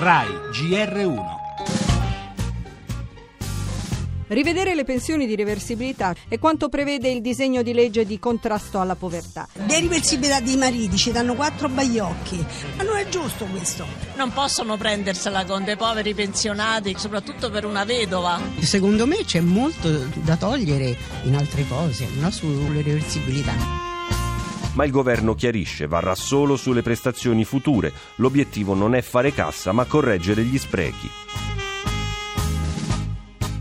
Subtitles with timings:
[0.00, 1.24] RAI GR1
[4.28, 8.94] Rivedere le pensioni di reversibilità è quanto prevede il disegno di legge di contrasto alla
[8.94, 9.46] povertà.
[9.66, 12.42] Le reversibilità dei mariti ci danno quattro baiocchi,
[12.76, 13.84] ma non è giusto questo.
[14.16, 18.40] Non possono prendersela con dei poveri pensionati, soprattutto per una vedova.
[18.60, 19.90] Secondo me c'è molto
[20.22, 22.30] da togliere in altre cose, no?
[22.30, 23.89] sulle reversibilità
[24.74, 27.92] ma il governo chiarisce, varrà solo sulle prestazioni future.
[28.16, 31.10] L'obiettivo non è fare cassa, ma correggere gli sprechi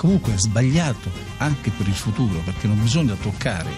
[0.00, 3.68] comunque è sbagliato anche per il futuro perché non bisogna toccare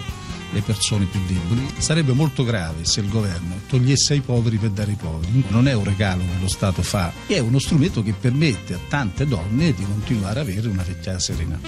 [0.53, 1.67] le persone più deboli.
[1.79, 5.43] Sarebbe molto grave se il governo togliesse ai poveri per dare ai poveri.
[5.49, 9.25] Non è un regalo che lo Stato fa, è uno strumento che permette a tante
[9.25, 11.59] donne di continuare ad avere una vecchiaia serena.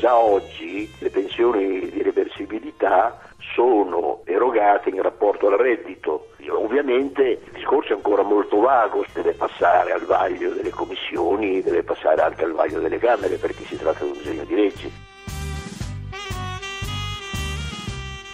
[0.00, 0.63] Già oggi
[0.98, 3.18] le pensioni di reversibilità
[3.54, 6.28] sono erogate in rapporto al reddito.
[6.48, 12.22] Ovviamente il discorso è ancora molto vago, deve passare al vaglio delle commissioni, deve passare
[12.22, 14.90] anche al vaglio delle Camere perché si tratta di un disegno di legge.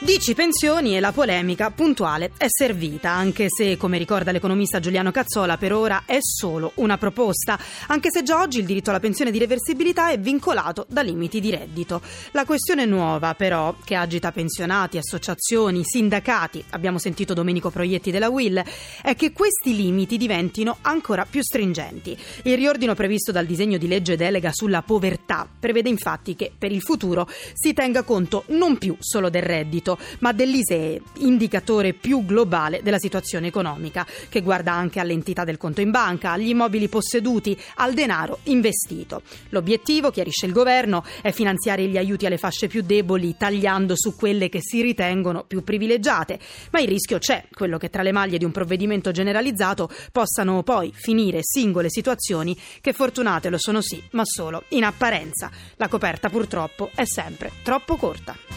[0.03, 5.59] Dici pensioni e la polemica puntuale è servita, anche se, come ricorda l'economista Giuliano Cazzola,
[5.59, 9.39] per ora è solo una proposta, anche se già oggi il diritto alla pensione di
[9.39, 12.01] reversibilità è vincolato da limiti di reddito.
[12.31, 18.65] La questione nuova, però, che agita pensionati, associazioni, sindacati, abbiamo sentito Domenico Proietti della Will,
[19.03, 22.17] è che questi limiti diventino ancora più stringenti.
[22.45, 26.81] Il riordino previsto dal disegno di legge delega sulla povertà prevede infatti che per il
[26.81, 32.81] futuro si tenga conto non più solo del reddito, reddito, ma dell'ISEE, indicatore più globale
[32.83, 37.95] della situazione economica, che guarda anche all'entità del conto in banca, agli immobili posseduti, al
[37.95, 39.23] denaro investito.
[39.51, 44.49] L'obiettivo, chiarisce il governo, è finanziare gli aiuti alle fasce più deboli, tagliando su quelle
[44.49, 46.39] che si ritengono più privilegiate.
[46.71, 50.93] Ma il rischio c'è, quello che tra le maglie di un provvedimento generalizzato possano poi
[50.95, 55.51] finire singole situazioni che fortunate lo sono sì, ma solo in apparenza.
[55.77, 58.50] La coperta purtroppo è sempre troppo corta.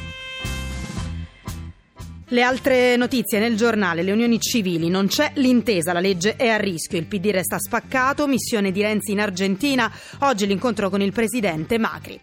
[2.34, 6.58] Le altre notizie nel giornale, le unioni civili, non c'è l'intesa, la legge è a
[6.58, 11.78] rischio, il PD resta spaccato, missione di Renzi in Argentina, oggi l'incontro con il presidente
[11.78, 12.20] Macri.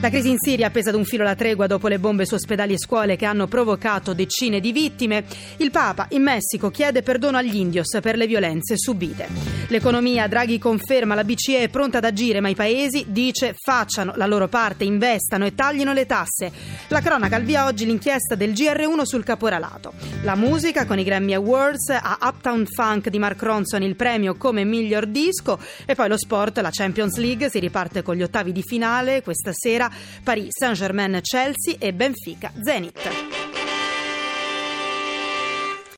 [0.00, 2.72] La crisi in Siria appesa ad un filo la tregua dopo le bombe su ospedali
[2.72, 5.24] e scuole che hanno provocato decine di vittime.
[5.56, 9.26] Il Papa in Messico chiede perdono agli indios per le violenze subite.
[9.66, 14.26] L'economia, Draghi conferma la BCE è pronta ad agire, ma i paesi dice facciano la
[14.26, 16.52] loro parte, investano e taglino le tasse.
[16.88, 20.07] La cronaca al via oggi l'inchiesta del GR1 sul caporalato.
[20.22, 24.64] La musica con i Grammy Awards, a Uptown Funk di Mark Ronson il premio come
[24.64, 28.62] miglior disco e poi lo sport, la Champions League si riparte con gli ottavi di
[28.62, 29.88] finale questa sera
[30.24, 33.27] Paris Saint-Germain Chelsea e Benfica Zenit.